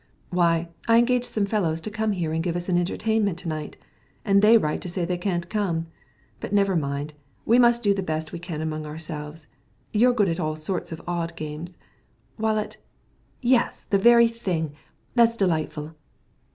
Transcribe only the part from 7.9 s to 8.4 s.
the best we